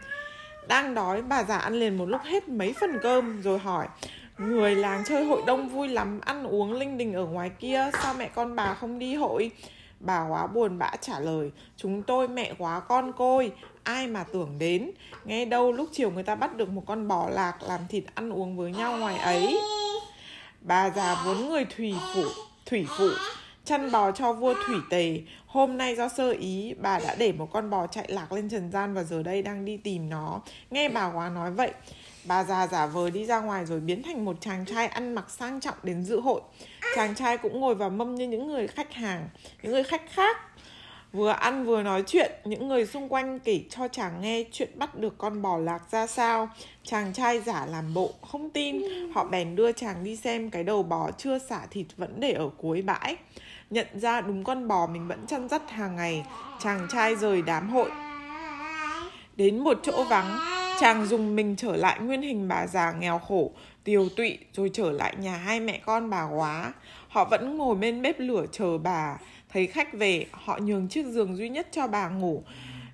Đang 0.68 0.96
đói, 0.96 1.22
bà 1.22 1.44
già 1.44 1.58
ăn 1.58 1.74
liền 1.74 1.98
một 1.98 2.06
lúc 2.06 2.22
hết 2.24 2.50
mấy 2.50 2.74
phần 2.80 2.98
cơm, 3.02 3.42
rồi 3.42 3.60
hỏi, 3.60 3.88
người 4.38 4.76
làng 4.76 5.04
chơi 5.06 5.26
hội 5.26 5.42
đông 5.48 5.70
vui 5.70 5.88
lắm, 5.88 6.20
ăn 6.22 6.44
uống 6.44 6.74
linh 6.74 6.98
đình 6.98 7.14
ở 7.14 7.26
ngoài 7.26 7.50
kia, 7.50 7.90
sao 8.04 8.14
mẹ 8.14 8.30
con 8.36 8.56
bà 8.56 8.74
không 8.74 9.00
đi 9.00 9.16
hội? 9.16 9.52
Bà 10.06 10.28
quá 10.30 10.48
buồn 10.48 10.78
bã 10.78 10.92
trả 11.02 11.20
lời, 11.20 11.52
Chúng 11.78 12.04
tôi, 12.04 12.28
mẹ 12.28 12.54
quá 12.58 12.80
con 12.80 13.14
côi, 13.14 13.52
Ai 13.84 14.08
mà 14.08 14.24
tưởng 14.24 14.60
đến. 14.60 14.92
Nghe 15.26 15.46
đâu 15.46 15.72
lúc 15.72 15.90
chiều 15.92 16.12
người 16.12 16.24
ta 16.24 16.36
bắt 16.36 16.56
được 16.58 16.70
một 16.70 16.84
con 16.86 17.08
bò 17.08 17.30
lạc 17.30 17.64
Làm 17.64 17.82
thịt 17.90 18.04
ăn 18.16 18.30
uống 18.34 18.58
với 18.58 18.72
nhau 18.72 18.98
ngoài 18.98 19.18
ấy. 19.18 19.60
Bà 20.62 20.90
già 20.90 21.24
vốn 21.26 21.50
người 21.50 21.66
thủy 21.66 21.96
phụ 22.16 22.24
Thủy 22.66 22.88
phụ, 22.98 23.10
chăn 23.66 23.92
bò 23.92 24.12
cho 24.12 24.34
vua 24.34 24.54
thủy 24.68 24.76
tề 24.90 25.20
hôm 25.54 25.78
nay 25.78 25.96
do 25.96 26.10
sơ 26.10 26.32
ý, 26.32 26.74
bà 26.82 27.00
đã 27.00 27.16
để 27.16 27.32
một 27.32 27.50
con 27.52 27.70
bò 27.70 27.88
chạy 27.88 28.06
lạc 28.08 28.32
lên 28.32 28.50
trần 28.50 28.72
gian 28.72 28.94
và 28.94 29.04
giờ 29.04 29.24
đây 29.24 29.42
đang 29.42 29.66
đi 29.66 29.78
tìm 29.78 30.10
nó. 30.10 30.42
Nghe 30.72 30.90
bà 30.90 31.12
quá 31.12 31.30
nói 31.30 31.52
vậy, 31.52 31.72
bà 32.26 32.44
già 32.44 32.68
giả 32.68 32.86
vờ 32.86 33.10
đi 33.10 33.26
ra 33.26 33.40
ngoài 33.40 33.66
rồi 33.66 33.80
biến 33.80 34.04
thành 34.04 34.26
một 34.26 34.36
chàng 34.42 34.66
trai 34.66 34.88
ăn 34.88 35.16
mặc 35.16 35.30
sang 35.30 35.60
trọng 35.60 35.78
đến 35.84 36.04
dự 36.04 36.20
hội. 36.20 36.42
Chàng 36.96 37.16
trai 37.16 37.38
cũng 37.38 37.60
ngồi 37.60 37.76
vào 37.76 37.90
mâm 37.90 38.16
như 38.16 38.28
những 38.28 38.48
người 38.48 38.68
khách 38.68 38.94
hàng, 38.94 39.30
những 39.62 39.72
người 39.72 39.84
khách 39.84 40.12
khác. 40.12 40.38
Vừa 41.12 41.30
ăn 41.30 41.66
vừa 41.66 41.84
nói 41.84 42.04
chuyện, 42.08 42.32
những 42.46 42.68
người 42.68 42.86
xung 42.86 43.10
quanh 43.10 43.40
kể 43.40 43.62
cho 43.70 43.88
chàng 43.88 44.22
nghe 44.22 44.44
chuyện 44.52 44.70
bắt 44.76 45.00
được 45.00 45.18
con 45.18 45.42
bò 45.42 45.58
lạc 45.58 45.92
ra 45.92 46.08
sao. 46.08 46.50
Chàng 46.84 47.14
trai 47.14 47.42
giả 47.42 47.66
làm 47.66 47.94
bộ, 47.94 48.12
không 48.32 48.50
tin. 48.50 48.82
Họ 49.14 49.24
bèn 49.24 49.56
đưa 49.56 49.72
chàng 49.72 50.04
đi 50.04 50.16
xem 50.16 50.50
cái 50.50 50.64
đầu 50.64 50.84
bò 50.84 51.12
chưa 51.18 51.40
xả 51.40 51.62
thịt 51.72 51.86
vẫn 51.98 52.20
để 52.20 52.32
ở 52.32 52.50
cuối 52.58 52.82
bãi 52.82 53.16
nhận 53.74 53.88
ra 53.94 54.22
đúng 54.22 54.44
con 54.44 54.68
bò 54.68 54.88
mình 54.88 55.08
vẫn 55.08 55.26
chăn 55.28 55.50
dắt 55.50 55.72
hàng 55.72 55.96
ngày, 55.96 56.26
chàng 56.60 56.88
trai 56.92 57.16
rời 57.16 57.42
đám 57.42 57.70
hội. 57.70 57.92
Đến 59.36 59.60
một 59.60 59.80
chỗ 59.84 60.04
vắng, 60.10 60.38
chàng 60.80 61.06
dùng 61.06 61.36
mình 61.36 61.56
trở 61.56 61.76
lại 61.76 62.00
nguyên 62.00 62.22
hình 62.22 62.48
bà 62.48 62.68
già 62.68 62.92
nghèo 62.92 63.20
khổ, 63.20 63.52
tiều 63.84 64.10
tụy 64.10 64.38
rồi 64.54 64.70
trở 64.74 64.92
lại 64.92 65.16
nhà 65.20 65.38
hai 65.38 65.60
mẹ 65.60 65.82
con 65.86 66.10
bà 66.10 66.24
quá. 66.24 66.74
Họ 67.08 67.26
vẫn 67.32 67.58
ngồi 67.58 67.76
bên 67.76 68.02
bếp 68.02 68.20
lửa 68.20 68.46
chờ 68.52 68.78
bà. 68.78 69.18
Thấy 69.54 69.68
khách 69.68 69.94
về, 69.94 70.26
họ 70.32 70.58
nhường 70.58 70.88
chiếc 70.88 71.06
giường 71.06 71.38
duy 71.38 71.50
nhất 71.50 71.68
cho 71.72 71.88
bà 71.88 72.10
ngủ. 72.10 72.44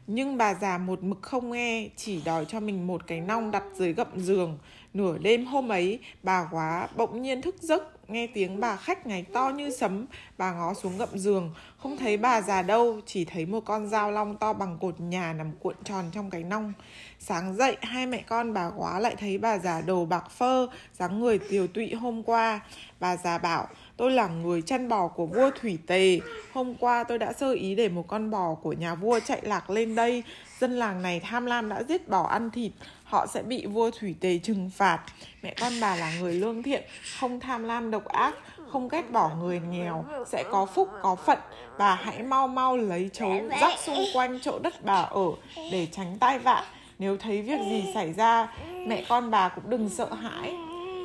Nhưng 0.08 0.38
bà 0.38 0.54
già 0.54 0.78
một 0.78 1.04
mực 1.04 1.22
không 1.22 1.52
nghe, 1.52 1.90
chỉ 1.96 2.22
đòi 2.26 2.46
cho 2.46 2.60
mình 2.60 2.88
một 2.88 3.08
cái 3.08 3.22
nong 3.22 3.52
đặt 3.52 3.64
dưới 3.76 3.94
gậm 3.94 4.08
giường. 4.16 4.58
Nửa 4.94 5.18
đêm 5.18 5.46
hôm 5.46 5.70
ấy, 5.70 6.00
bà 6.24 6.48
quá 6.52 6.88
bỗng 6.96 7.22
nhiên 7.22 7.42
thức 7.42 7.56
giấc 7.60 7.99
nghe 8.12 8.28
tiếng 8.28 8.60
bà 8.60 8.75
khách 8.75 9.08
ngày 9.08 9.25
to 9.34 9.50
như 9.50 9.70
sấm, 9.70 10.06
bà 10.38 10.54
ngó 10.54 10.74
xuống 10.74 10.98
gậm 10.98 11.10
giường. 11.13 11.54
Không 11.78 11.98
thấy 11.98 12.18
bà 12.18 12.42
già 12.42 12.62
đâu, 12.62 13.00
chỉ 13.06 13.25
thấy 13.25 13.46
một 13.46 13.60
con 13.66 13.88
dao 13.88 14.12
long 14.12 14.38
to 14.38 14.54
bằng 14.54 14.78
cột 14.82 15.00
nhà 15.00 15.34
nằm 15.34 15.51
cuộn 15.60 15.75
tròn 15.84 16.06
trong 16.12 16.30
cái 16.30 16.44
nong. 16.44 16.74
Sáng 17.20 17.56
dậy, 17.56 17.78
hai 17.82 18.08
mẹ 18.08 18.24
con 18.28 18.54
bà 18.54 18.70
quá 18.78 19.00
lại 19.00 19.16
thấy 19.20 19.38
bà 19.38 19.58
già 19.58 19.82
đồ 19.82 20.06
bạc 20.06 20.32
phơ, 20.32 20.68
dáng 20.94 21.20
người 21.20 21.39
tiều 21.39 21.68
tụy 21.68 21.94
hôm 21.94 22.24
qua. 22.24 22.60
Bà 23.00 23.18
già 23.18 23.38
bảo, 23.38 23.68
tôi 23.98 24.12
là 24.12 24.28
người 24.28 24.62
chăn 24.62 24.89
bò 24.89 25.08
của 25.08 25.25
vua 25.25 25.51
thủy 25.62 25.78
tề. 25.88 26.20
Hôm 26.54 26.75
qua 26.75 27.04
tôi 27.04 27.18
đã 27.18 27.34
sơ 27.34 27.51
ý 27.51 27.75
để 27.75 27.89
một 27.89 28.08
con 28.08 28.32
bò 28.32 28.56
của 28.56 28.74
nhà 28.74 28.96
vua 28.96 29.20
chạy 29.20 29.39
lạc 29.44 29.70
lên 29.70 29.96
đây. 29.96 30.24
Dân 30.60 30.72
làng 30.72 31.01
này 31.01 31.20
tham 31.20 31.46
lam 31.46 31.70
đã 31.70 31.84
giết 31.84 32.10
bò 32.10 32.24
ăn 32.24 32.51
thịt 32.51 32.72
họ 33.10 33.28
sẽ 33.28 33.44
bị 33.44 33.66
vua 33.66 33.92
thủy 34.00 34.16
tề 34.20 34.38
trừng 34.38 34.70
phạt. 34.70 35.00
Mẹ 35.44 35.54
con 35.60 35.74
bà 35.82 35.96
là 35.96 36.12
người 36.20 36.34
lương 36.34 36.63
thiện, 36.63 36.84
không 37.20 37.39
tham 37.39 37.63
lam 37.63 37.92
độc 37.92 38.06
ác, 38.06 38.36
không 38.72 38.88
ghét 38.88 39.12
bỏ 39.12 39.32
người 39.42 39.60
nghèo, 39.60 40.06
sẽ 40.28 40.44
có 40.51 40.66
phúc, 40.66 40.89
có 41.01 41.16
phận. 41.16 41.39
Bà 41.78 41.96
hãy 41.96 42.24
mau 42.24 42.48
mau 42.48 42.78
lấy 42.78 43.10
chấu 43.13 43.34
rắc 43.62 43.80
xung 43.80 44.06
quanh 44.13 44.39
chỗ 44.42 44.60
đất 44.60 44.86
bà 44.86 45.01
ở 45.01 45.28
để 45.72 45.88
tránh 45.92 46.18
tai 46.20 46.39
vạ. 46.39 46.66
Nếu 47.00 47.18
thấy 47.18 47.42
việc 47.42 47.60
gì 47.70 47.92
xảy 47.94 48.13
ra, 48.13 48.54
mẹ 48.88 49.04
con 49.10 49.32
bà 49.32 49.50
cũng 49.50 49.70
đừng 49.70 49.89
sợ 49.89 50.13
hãi. 50.13 50.54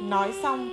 Nói 0.03 0.33
xong, 0.43 0.69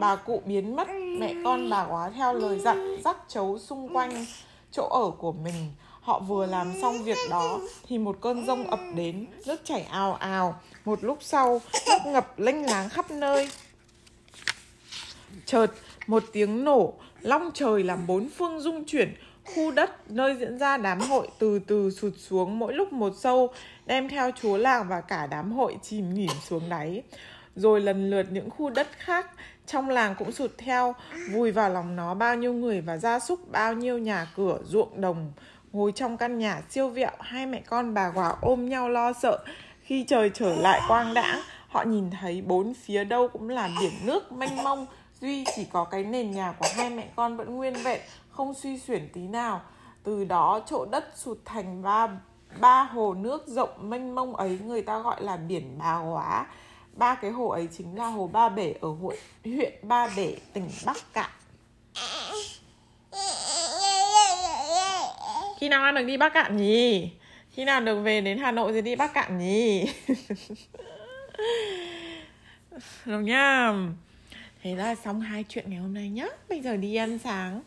bà 0.00 0.16
cụ 0.16 0.42
biến 0.44 0.76
mất. 0.76 0.88
Mẹ 1.18 1.34
con 1.44 1.70
bà 1.70 1.84
quá 1.84 2.10
theo 2.16 2.34
lời 2.34 2.58
dặn 2.58 2.96
rắc 3.04 3.16
chấu 3.28 3.58
xung 3.58 3.88
quanh 3.96 4.26
chỗ 4.72 4.88
ở 4.88 5.10
của 5.18 5.32
mình 5.32 5.72
họ 6.00 6.18
vừa 6.18 6.46
làm 6.46 6.72
xong 6.82 7.04
việc 7.04 7.18
đó 7.30 7.60
thì 7.88 7.98
một 7.98 8.16
cơn 8.20 8.46
rông 8.46 8.70
ập 8.70 8.80
đến, 8.94 9.26
nước 9.46 9.60
chảy 9.64 9.82
ào 9.82 10.14
ào. 10.14 10.60
Một 10.84 11.04
lúc 11.04 11.18
sau, 11.20 11.60
nước 11.86 11.98
ngập 12.06 12.38
lênh 12.38 12.66
láng 12.66 12.88
khắp 12.88 13.10
nơi. 13.10 13.50
Chợt, 15.46 15.66
một 16.06 16.22
tiếng 16.32 16.64
nổ, 16.64 16.94
long 17.20 17.50
trời 17.54 17.82
làm 17.82 18.06
bốn 18.06 18.28
phương 18.28 18.60
rung 18.60 18.84
chuyển. 18.84 19.14
Khu 19.54 19.70
đất 19.70 20.10
nơi 20.10 20.36
diễn 20.40 20.58
ra 20.58 20.76
đám 20.76 21.00
hội 21.00 21.28
từ 21.38 21.58
từ 21.58 21.90
sụt 21.90 22.12
xuống 22.18 22.58
mỗi 22.58 22.74
lúc 22.74 22.92
một 22.92 23.12
sâu, 23.16 23.52
đem 23.86 24.08
theo 24.08 24.30
chúa 24.42 24.56
làng 24.56 24.88
và 24.88 25.00
cả 25.00 25.26
đám 25.26 25.52
hội 25.52 25.76
chìm 25.82 26.14
nghỉm 26.14 26.30
xuống 26.48 26.68
đáy. 26.68 27.02
Rồi 27.56 27.80
lần 27.80 28.10
lượt 28.10 28.26
những 28.30 28.50
khu 28.50 28.70
đất 28.70 28.88
khác, 28.98 29.30
trong 29.66 29.88
làng 29.88 30.14
cũng 30.18 30.32
sụt 30.32 30.50
theo. 30.58 30.94
Vùi 31.32 31.52
vào 31.52 31.70
lòng 31.70 31.96
nó 31.96 32.14
bao 32.14 32.36
nhiêu 32.36 32.52
người 32.52 32.80
và 32.80 32.96
gia 32.96 33.20
súc 33.20 33.50
bao 33.50 33.74
nhiêu 33.74 33.98
nhà 33.98 34.26
cửa, 34.36 34.58
ruộng 34.64 35.00
đồng 35.00 35.32
ngồi 35.72 35.92
trong 35.92 36.16
căn 36.16 36.38
nhà 36.38 36.62
siêu 36.70 36.88
vẹo, 36.88 37.10
hai 37.20 37.46
mẹ 37.46 37.62
con 37.66 37.94
bà 37.94 38.10
quả 38.14 38.34
ôm 38.40 38.68
nhau 38.68 38.88
lo 38.88 39.12
sợ. 39.12 39.44
Khi 39.82 40.04
trời 40.08 40.30
trở 40.34 40.54
lại 40.54 40.80
quang 40.88 41.14
đãng 41.14 41.40
họ 41.68 41.82
nhìn 41.82 42.10
thấy 42.10 42.42
bốn 42.42 42.74
phía 42.74 43.04
đâu 43.04 43.28
cũng 43.28 43.48
là 43.48 43.70
biển 43.80 43.92
nước 44.04 44.32
mênh 44.32 44.62
mông. 44.62 44.86
Duy 45.20 45.44
chỉ 45.56 45.64
có 45.64 45.84
cái 45.84 46.04
nền 46.04 46.30
nhà 46.30 46.52
của 46.58 46.66
hai 46.76 46.90
mẹ 46.90 47.08
con 47.16 47.36
vẫn 47.36 47.56
nguyên 47.56 47.74
vẹn, 47.74 48.00
không 48.30 48.54
suy 48.54 48.78
xuyển 48.78 49.08
tí 49.12 49.20
nào. 49.20 49.60
Từ 50.02 50.24
đó, 50.24 50.60
chỗ 50.66 50.84
đất 50.84 51.12
sụt 51.16 51.38
thành 51.44 51.82
ba 51.82 52.08
ba 52.60 52.82
hồ 52.82 53.14
nước 53.14 53.46
rộng 53.46 53.90
mênh 53.90 54.14
mông 54.14 54.36
ấy, 54.36 54.58
người 54.64 54.82
ta 54.82 54.98
gọi 54.98 55.22
là 55.22 55.36
biển 55.36 55.78
bà 55.78 55.94
hóa 55.94 56.46
ba 56.96 57.14
cái 57.14 57.30
hồ 57.30 57.48
ấy 57.48 57.68
chính 57.78 57.98
là 57.98 58.06
hồ 58.06 58.26
ba 58.26 58.48
bể 58.48 58.74
ở 58.80 58.88
huyện 58.88 59.18
huyện 59.44 59.74
ba 59.82 60.08
bể, 60.16 60.36
tỉnh 60.52 60.68
bắc 60.86 60.96
cạn. 61.12 61.30
Khi 65.60 65.68
nào 65.68 65.82
ăn 65.82 65.94
được 65.94 66.04
đi 66.04 66.16
bắc 66.16 66.32
cạn 66.32 66.56
nhỉ? 66.56 67.10
Khi 67.50 67.64
nào 67.64 67.80
được 67.80 68.00
về 68.00 68.20
đến 68.20 68.38
hà 68.38 68.50
nội 68.50 68.72
thì 68.72 68.82
đi 68.82 68.96
bắc 68.96 69.14
cạn 69.14 69.38
nhỉ? 69.38 69.86
Được 73.06 73.20
nha 73.20 73.72
thế 74.62 74.74
là 74.74 74.94
xong 74.94 75.20
hai 75.20 75.44
chuyện 75.48 75.70
ngày 75.70 75.78
hôm 75.78 75.94
nay 75.94 76.08
nhá. 76.08 76.26
Bây 76.48 76.60
giờ 76.60 76.76
đi 76.76 76.94
ăn 76.94 77.18
sáng, 77.18 77.62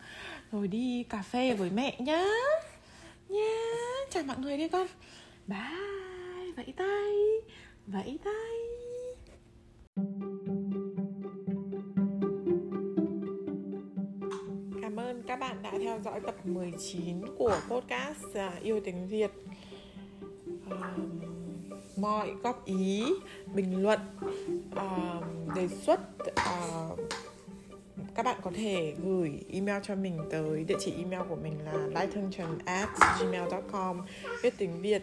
rồi 0.52 0.68
đi 0.68 1.04
cà 1.08 1.22
phê 1.22 1.54
với 1.54 1.70
mẹ 1.70 1.96
nhá. 1.98 2.24
Nhá. 3.28 3.56
Chào 4.10 4.22
mọi 4.22 4.36
người 4.38 4.56
đi 4.56 4.68
con. 4.68 4.86
Bye. 5.46 6.52
Vẫy 6.56 6.74
tay. 6.76 7.12
Vẫy 7.86 8.18
tay. 8.24 8.73
Các 15.26 15.36
bạn 15.40 15.62
đã 15.62 15.70
theo 15.78 16.00
dõi 16.04 16.20
tập 16.20 16.34
19 16.44 17.16
của 17.38 17.60
podcast 17.68 18.34
à, 18.34 18.52
Yêu 18.62 18.80
tiếng 18.84 19.08
Việt. 19.08 19.30
mọi 21.96 22.30
góp 22.42 22.64
ý, 22.64 23.04
bình 23.54 23.82
luận 23.82 24.00
đề 25.54 25.68
xuất 25.68 26.00
các 28.14 28.22
bạn 28.22 28.40
có 28.42 28.50
thể 28.54 28.94
gửi 29.04 29.44
email 29.52 29.82
cho 29.82 29.94
mình 29.94 30.18
tới. 30.30 30.64
Địa 30.64 30.76
chỉ 30.80 30.94
email 30.96 31.22
của 31.28 31.36
mình 31.36 31.58
là 31.64 31.72
lightthương 31.72 32.30
at 32.64 32.88
gmail.com 33.20 34.00
viết 34.42 34.54
tiếng 34.58 34.82
việt 34.82 35.02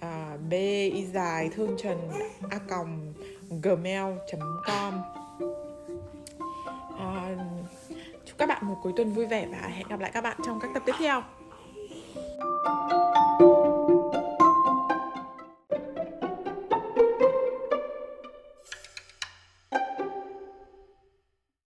à, 0.00 0.36
b 0.50 0.52
y 0.92 1.06
dài 1.06 1.50
thương 1.54 1.76
trần 1.78 1.98
a 2.50 2.58
còng 2.58 3.14
gmail.com 3.62 5.17
các 8.38 8.46
bạn 8.46 8.66
một 8.66 8.76
cuối 8.82 8.92
tuần 8.96 9.12
vui 9.12 9.26
vẻ 9.26 9.46
và 9.46 9.68
hẹn 9.68 9.88
gặp 9.88 10.00
lại 10.00 10.10
các 10.14 10.20
bạn 10.20 10.36
trong 10.46 10.60
các 10.60 10.70
tập 10.74 10.82
tiếp 10.86 10.94
theo. 10.98 11.22